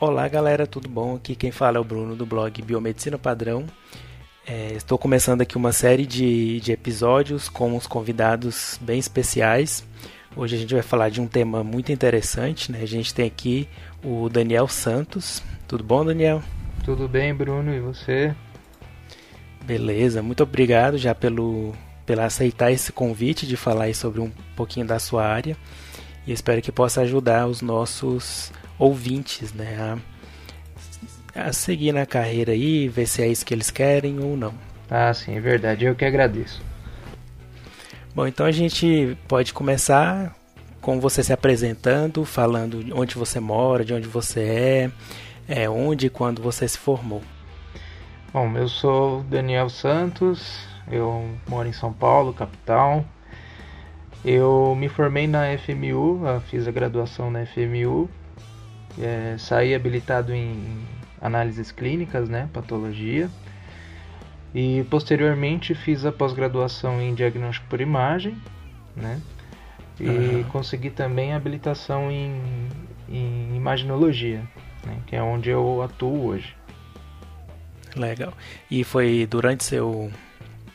[0.00, 1.14] Olá galera, tudo bom?
[1.14, 3.64] Aqui quem fala é o Bruno do blog Biomedicina Padrão.
[4.44, 9.86] É, estou começando aqui uma série de, de episódios com uns convidados bem especiais.
[10.36, 12.72] Hoje a gente vai falar de um tema muito interessante.
[12.72, 12.80] Né?
[12.82, 13.68] A gente tem aqui
[14.02, 15.40] o Daniel Santos.
[15.68, 16.42] Tudo bom, Daniel?
[16.84, 18.34] Tudo bem, Bruno, e você?
[19.64, 21.72] Beleza, muito obrigado já pelo,
[22.04, 25.56] pela aceitar esse convite de falar sobre um pouquinho da sua área.
[26.26, 29.98] E espero que possa ajudar os nossos ouvintes, né,
[31.34, 34.54] a, a seguir na carreira aí, ver se é isso que eles querem ou não.
[34.90, 35.84] Ah, sim, é verdade.
[35.84, 36.62] Eu que agradeço.
[38.14, 40.36] Bom, então a gente pode começar
[40.80, 44.40] com você se apresentando, falando onde você mora, de onde você
[45.48, 47.22] é, é onde e quando você se formou.
[48.32, 53.04] Bom, eu sou Daniel Santos, eu moro em São Paulo, capital.
[54.24, 58.08] Eu me formei na FMU, fiz a graduação na FMU
[59.00, 60.84] é, saí habilitado em
[61.20, 63.28] análises clínicas, né, patologia.
[64.54, 68.36] E posteriormente fiz a pós-graduação em diagnóstico por imagem,
[68.94, 69.20] né?
[69.98, 70.44] E uhum.
[70.44, 72.40] consegui também a habilitação em,
[73.08, 74.42] em imaginologia,
[74.84, 74.98] né?
[75.06, 76.54] que é onde eu atuo hoje.
[77.94, 78.32] Legal.
[78.68, 80.10] E foi durante seu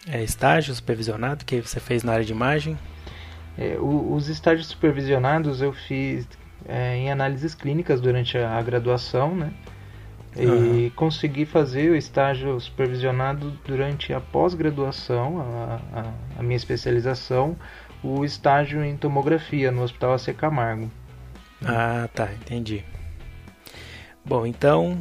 [0.07, 2.77] é, estágio supervisionado que você fez na área de imagem?
[3.57, 6.25] É, o, os estágios supervisionados eu fiz
[6.67, 9.53] é, em análises clínicas durante a, a graduação, né?
[10.35, 10.89] E uhum.
[10.95, 17.57] consegui fazer o estágio supervisionado durante a pós-graduação, a, a, a, minha especialização,
[18.03, 20.91] o estágio em tomografia no Hospital AC Camargo.
[21.65, 22.85] Ah, tá, entendi.
[24.23, 24.99] Bom, então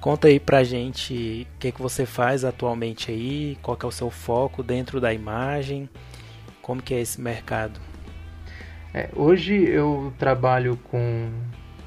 [0.00, 3.92] conta aí pra gente o que, que você faz atualmente aí, qual que é o
[3.92, 5.88] seu foco dentro da imagem,
[6.62, 7.78] como que é esse mercado.
[8.92, 11.30] É, hoje eu trabalho com,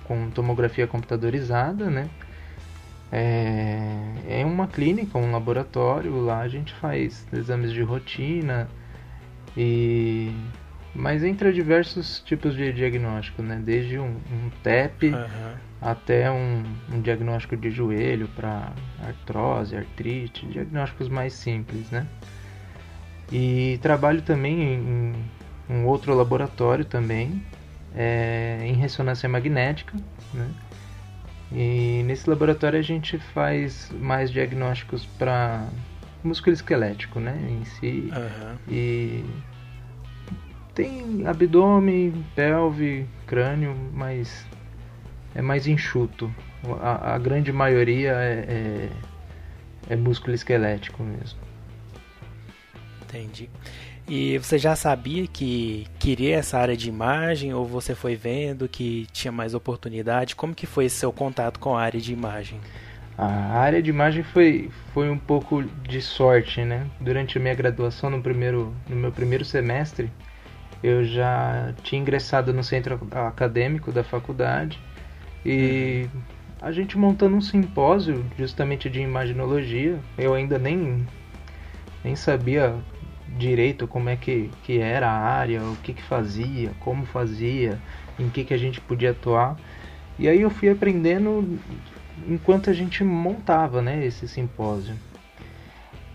[0.06, 2.10] com tomografia computadorizada, né?
[3.12, 8.68] É, é uma clínica, um laboratório, lá a gente faz exames de rotina
[9.56, 10.32] e
[10.96, 13.60] mas entra diversos tipos de diagnóstico, né?
[13.64, 15.56] Desde um, um TEP uhum.
[15.82, 18.72] até um, um, diagnóstico de joelho para
[19.04, 22.06] artrose, artrite, diagnósticos mais simples, né?
[23.32, 25.14] E trabalho também em,
[25.74, 27.44] um outro laboratório também
[27.96, 29.98] é, em ressonância magnética,
[30.34, 30.50] né?
[31.52, 35.68] E nesse laboratório a gente faz mais diagnósticos para
[36.24, 38.10] músculo esquelético, né, em si.
[38.12, 38.58] Uhum.
[38.68, 39.26] E
[40.74, 44.48] tem abdômen, pelve, crânio, mas
[45.36, 46.34] é mais enxuto.
[46.82, 48.90] A, a grande maioria é,
[49.90, 51.40] é, é músculo esquelético mesmo.
[53.04, 53.48] Entendi.
[54.08, 59.08] E você já sabia que queria essa área de imagem ou você foi vendo que
[59.14, 60.36] tinha mais oportunidade?
[60.36, 62.60] Como que foi esse seu contato com a área de imagem?
[63.18, 66.88] A área de imagem foi, foi um pouco de sorte, né?
[67.00, 70.12] Durante a minha graduação, no, primeiro, no meu primeiro semestre,
[70.84, 74.78] eu já tinha ingressado no centro acadêmico da faculdade
[75.46, 76.22] e uhum.
[76.62, 81.06] a gente montando um simpósio justamente de imaginologia, eu ainda nem,
[82.04, 82.76] nem sabia
[83.38, 87.80] direito como é que, que era a área, o que, que fazia, como fazia,
[88.20, 89.58] em que, que a gente podia atuar.
[90.18, 91.60] E aí eu fui aprendendo
[92.28, 94.96] enquanto a gente montava né, esse simpósio.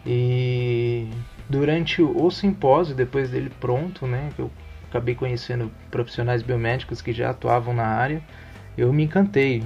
[0.06, 1.08] E
[1.48, 4.50] durante o simpósio, depois dele pronto, né, eu
[4.88, 8.22] acabei conhecendo profissionais biomédicos que já atuavam na área,
[8.76, 9.62] eu me encantei.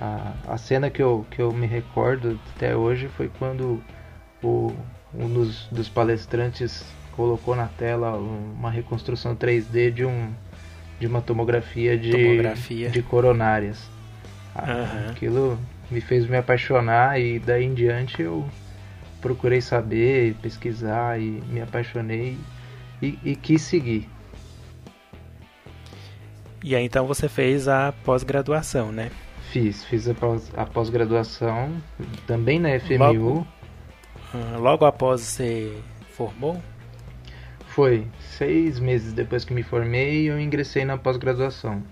[0.00, 3.82] A, a cena que eu, que eu me recordo até hoje foi quando
[4.42, 4.74] o,
[5.18, 10.32] um dos, dos palestrantes colocou na tela uma reconstrução 3D de um
[10.98, 12.88] de uma tomografia de, tomografia.
[12.88, 13.88] de coronárias.
[14.56, 15.10] Uhum.
[15.10, 15.58] Aquilo
[15.90, 18.48] me fez me apaixonar e daí em diante eu
[19.20, 22.38] procurei saber, pesquisar e me apaixonei
[23.02, 24.08] e, e quis seguir.
[26.62, 29.10] E aí então você fez a pós-graduação, né?
[29.50, 31.70] Fiz, fiz a pós-graduação
[32.26, 32.98] também na FMU.
[32.98, 33.46] Logo,
[34.58, 35.76] logo após você
[36.10, 36.60] formou?
[37.68, 38.06] Foi.
[38.20, 41.82] Seis meses depois que me formei, eu ingressei na pós-graduação.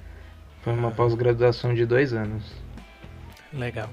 [0.63, 0.93] Foi uma ah.
[0.93, 2.45] pós-graduação de dois anos.
[3.53, 3.91] Legal.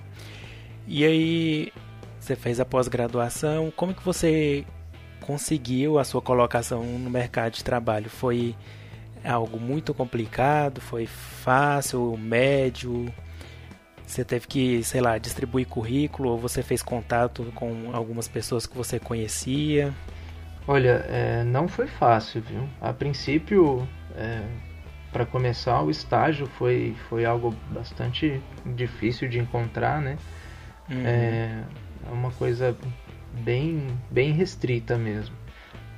[0.88, 1.74] E aí,
[2.20, 4.66] você fez a pós-graduação, como que você
[5.22, 8.10] conseguiu a sua colocação no mercado de trabalho?
[8.10, 8.56] Foi
[9.24, 10.80] algo muito complicado?
[10.82, 13.12] Foi fácil, médio?
[14.10, 18.76] Você teve que, sei lá, distribuir currículo ou você fez contato com algumas pessoas que
[18.76, 19.94] você conhecia?
[20.68, 22.68] Olha, é, não foi fácil, viu?
[22.82, 24.42] A princípio, é,
[25.12, 28.42] para começar o estágio foi, foi algo bastante
[28.76, 30.18] difícil de encontrar, né?
[30.90, 31.06] Uhum.
[31.06, 31.64] É,
[32.08, 32.76] é uma coisa
[33.44, 35.36] bem, bem restrita mesmo,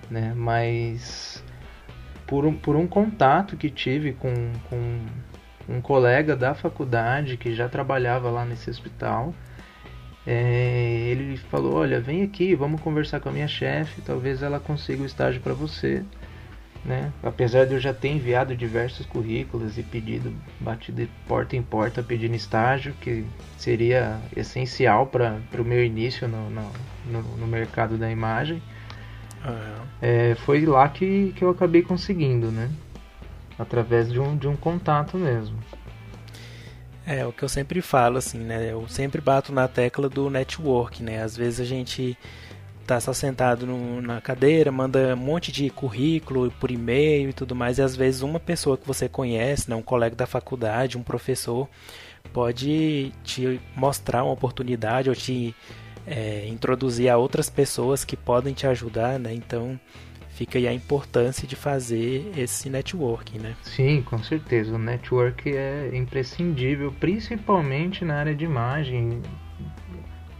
[0.09, 0.33] né?
[0.35, 1.41] Mas
[2.27, 4.33] por um, por um contato que tive com,
[4.69, 4.99] com
[5.67, 9.33] um colega da faculdade que já trabalhava lá nesse hospital,
[10.25, 15.03] é, ele falou: Olha, vem aqui, vamos conversar com a minha chefe, talvez ela consiga
[15.03, 16.03] o estágio para você.
[16.83, 17.11] Né?
[17.21, 22.01] Apesar de eu já ter enviado diversos currículos e pedido, batido de porta em porta
[22.01, 23.23] pedindo estágio, que
[23.55, 28.63] seria essencial para o meu início no, no, no, mercado da imagem,
[29.45, 29.85] uhum.
[30.01, 32.67] é, foi lá que, que eu acabei conseguindo, né?
[33.57, 35.57] Através de um, de um contato mesmo.
[37.06, 38.71] É, o que eu sempre falo, assim, né?
[38.71, 41.21] Eu sempre bato na tecla do network, né?
[41.21, 42.18] Às vezes a gente
[42.86, 47.56] tá só sentado no, na cadeira, manda um monte de currículo por e-mail e tudo
[47.56, 51.03] mais, e às vezes uma pessoa que você conhece, né, um colega da faculdade, um
[51.03, 51.69] professor,
[52.33, 55.56] pode te mostrar uma oportunidade ou te
[56.06, 59.33] é, introduzir a outras pessoas que podem te ajudar, né?
[59.33, 59.80] Então
[60.41, 63.55] fica aí a importância de fazer esse networking, né?
[63.61, 64.73] Sim, com certeza.
[64.73, 69.21] O network é imprescindível, principalmente na área de imagem.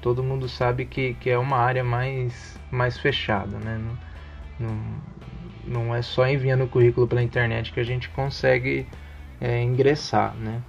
[0.02, 3.80] Todo mundo sabe que, que é uma área mais, mais fechada, né?
[4.60, 8.88] Não, não, não é só enviando o currículo pela internet que a gente consegue
[9.40, 10.64] é, ingressar, né?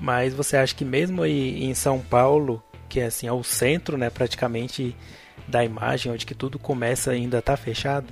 [0.00, 3.98] Mas você acha que mesmo aí em São Paulo, que é assim, é o centro,
[3.98, 4.96] né, praticamente
[5.46, 8.06] da imagem, onde que tudo começa ainda está fechado?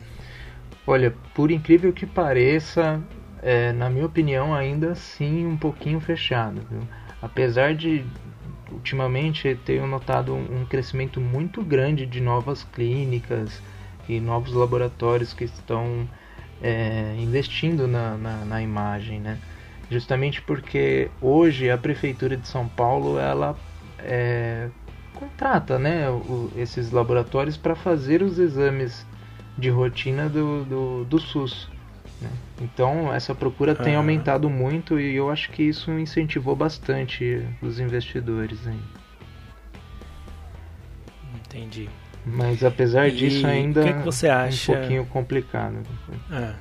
[0.86, 3.00] Olha, por incrível que pareça,
[3.42, 6.60] é, na minha opinião, ainda assim um pouquinho fechado.
[6.70, 6.82] Viu?
[7.20, 8.04] Apesar de
[8.72, 13.62] ultimamente tenho notado um, crescimento muito grande de novas clínicas
[14.08, 16.08] e novos laboratórios que estão
[16.62, 19.38] é, investindo na, na, na, imagem, né?
[19.90, 23.56] Justamente porque hoje a prefeitura de São Paulo ela
[23.98, 24.68] é,
[25.14, 29.06] contrata né, o, esses laboratórios para fazer os exames
[29.56, 31.68] de rotina do, do, do SUS.
[32.20, 32.30] Né?
[32.60, 38.66] Então essa procura tem aumentado muito e eu acho que isso incentivou bastante os investidores.
[38.66, 38.80] Hein?
[41.46, 41.88] Entendi.
[42.24, 44.72] Mas apesar e disso ainda que que você acha?
[44.72, 45.82] um pouquinho complicado.
[46.30, 46.54] Ah,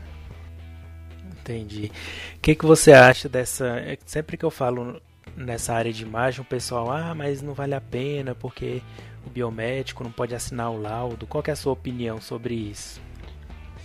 [1.31, 1.91] entendi.
[2.35, 3.67] O que, que você acha dessa.
[3.67, 4.99] É sempre que eu falo
[5.45, 8.81] nessa área de imagem, o pessoal, ah, mas não vale a pena porque
[9.25, 11.27] o biomédico não pode assinar o laudo.
[11.27, 13.01] Qual é a sua opinião sobre isso?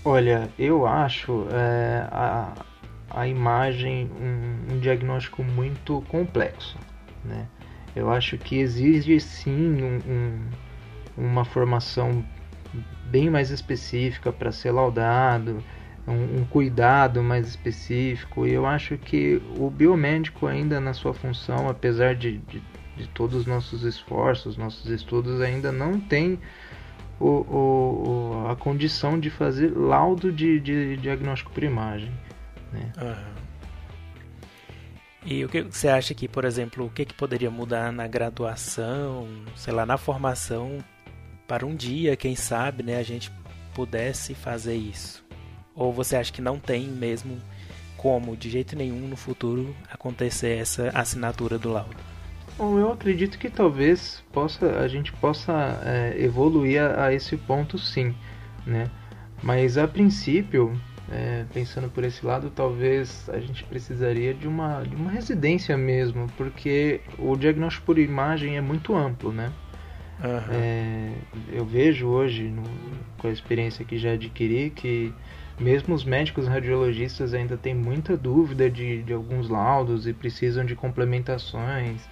[0.05, 2.53] Olha, eu acho é, a,
[3.11, 6.79] a imagem um, um, diagnóstico muito complexo,
[7.25, 7.49] né?
[7.95, 10.49] Eu acho que exige sim um, um,
[11.17, 12.25] uma formação
[13.07, 15.63] bem mais específica para ser laudado,
[16.07, 18.47] um, um, cuidado mais específico.
[18.47, 22.63] E eu acho que o biomédico ainda na sua função, apesar de, de,
[22.97, 26.39] de todos os nossos esforços, nossos estudos, ainda não tem
[27.19, 32.13] o, o, a condição de fazer laudo de, de diagnóstico por imagem.
[32.73, 32.93] Né?
[33.01, 33.37] Uhum.
[35.25, 39.27] E o que você acha que, por exemplo, o que, que poderia mudar na graduação,
[39.57, 40.79] sei lá, na formação,
[41.49, 43.33] para um dia, quem sabe, né, a gente
[43.75, 45.26] pudesse fazer isso?
[45.77, 47.39] Ou você acha que não tem mesmo
[47.97, 51.97] como, de jeito nenhum, no futuro acontecer essa assinatura do laudo?
[52.57, 55.53] Bom, eu acredito que talvez possa, a gente possa
[55.85, 58.15] é, evoluir a, a, esse ponto sim,
[58.67, 58.91] né?
[59.43, 60.81] Mas a princípio,
[61.13, 66.27] é, pensando por esse lado, talvez a gente precisaria de uma, de uma residência mesmo,
[66.39, 69.53] porque o diagnóstico por imagem é muito amplo, né?
[70.25, 70.55] Uhum.
[70.55, 71.13] É,
[71.53, 72.63] eu vejo hoje, no,
[73.19, 75.13] com a experiência que já adquiri, que
[75.59, 80.75] mesmo os médicos radiologistas ainda têm muita dúvida de, de alguns laudos e precisam de
[80.75, 82.03] complementações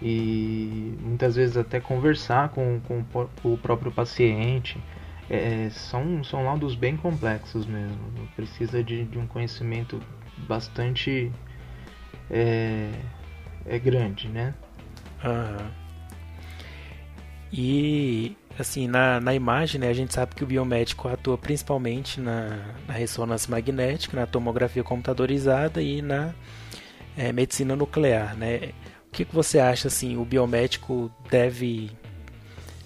[0.00, 3.04] e muitas vezes até conversar com, com,
[3.44, 4.82] o próprio paciente.
[5.30, 7.96] É, são, são laudos bem complexos mesmo,
[8.34, 10.00] precisa de, de um conhecimento
[10.46, 11.30] bastante
[12.28, 12.90] é,
[13.64, 14.52] é grande, né?
[15.24, 15.82] Uhum.
[17.52, 22.58] E assim, na, na imagem, né, a gente sabe que o biomédico atua principalmente na,
[22.86, 26.34] na ressonância magnética, na tomografia computadorizada e na
[27.16, 28.70] é, medicina nuclear, né?
[29.08, 31.90] O que, que você acha, assim, o biomédico deve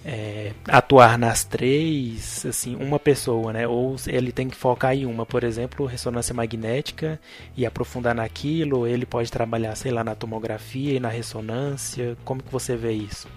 [0.05, 3.67] é, atuar nas três, assim, uma pessoa, né?
[3.67, 7.21] Ou ele tem que focar em uma, por exemplo, ressonância magnética
[7.57, 12.17] e aprofundar naquilo, ou ele pode trabalhar, sei lá, na tomografia e na ressonância.
[12.25, 13.29] Como que você vê isso?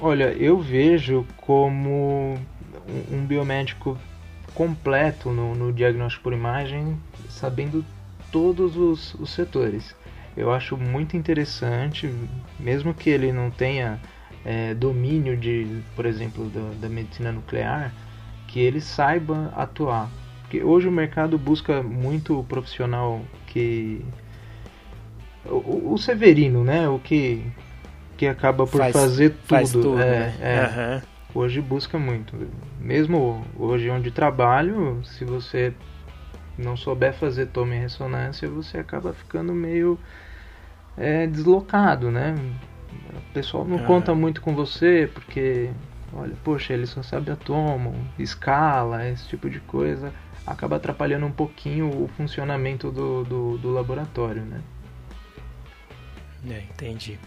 [0.00, 2.36] Olha, eu vejo como
[3.10, 3.96] um biomédico
[4.52, 6.98] completo no, no diagnóstico por imagem,
[7.28, 7.84] sabendo
[8.32, 9.94] todos os, os setores.
[10.36, 12.12] Eu acho muito interessante,
[12.58, 14.00] mesmo que ele não tenha
[14.44, 17.94] é, domínio de, por exemplo, da, da medicina nuclear,
[18.48, 20.10] que ele saiba atuar.
[20.42, 24.04] Porque hoje o mercado busca muito o profissional que.
[25.46, 26.88] O, o Severino, né?
[26.88, 27.44] O que,
[28.16, 29.46] que acaba por Faz- fazer tudo.
[29.46, 30.36] Faz tudo, é, né?
[30.40, 30.58] é.
[30.64, 31.02] Aham.
[31.34, 32.36] Hoje busca muito.
[32.80, 35.72] Mesmo hoje onde trabalho, se você
[36.56, 39.98] não souber fazer toma e ressonância, você acaba ficando meio
[40.96, 42.36] é, deslocado, né?
[43.16, 43.82] O pessoal não Ah.
[43.86, 45.70] conta muito com você porque,
[46.12, 50.12] olha, poxa, ele só sabe a toma, escala, esse tipo de coisa.
[50.46, 54.60] Acaba atrapalhando um pouquinho o funcionamento do, do, do laboratório, né?
[56.48, 57.18] É, entendi.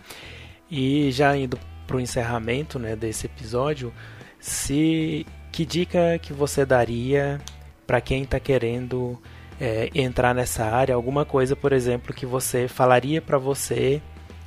[0.69, 3.93] E já indo para o encerramento né, desse episódio,
[4.39, 7.39] se que dica que você daria
[7.85, 9.19] para quem está querendo
[9.59, 10.93] é, entrar nessa área?
[10.93, 14.01] Alguma coisa, por exemplo, que você falaria para você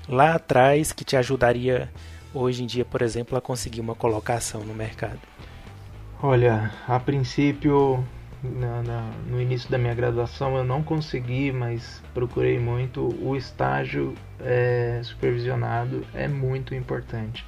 [0.08, 1.90] lá atrás que te ajudaria
[2.34, 5.20] hoje em dia, por exemplo, a conseguir uma colocação no mercado?
[6.22, 8.04] Olha, a princípio,
[8.42, 13.14] na- na- no início da minha graduação, eu não consegui, mas procurei muito.
[13.22, 17.44] O estágio é, supervisionado é muito importante.